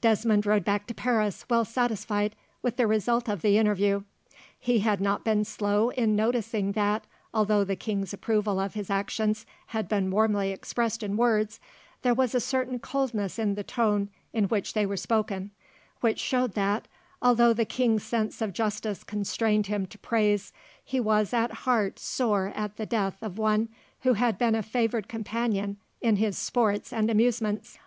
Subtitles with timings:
[0.00, 4.02] Desmond rode back to Paris well satisfied with the result of the interview.
[4.58, 9.46] He had not been slow in noticing that, although the king's approval of his actions
[9.66, 11.60] had been warmly expressed in words,
[12.02, 15.52] there was a certain coldness in the tone in which they were spoken,
[16.00, 16.88] which showed that,
[17.22, 20.52] although the king's sense of justice constrained him to praise,
[20.84, 23.68] he was at heart sore at the death of one
[24.00, 27.78] who had been a favoured companion in his sports and amusements.